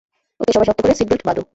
[0.39, 1.43] ওকে, সবাই শক্ত করে সিটবেল্ট বাঁধো।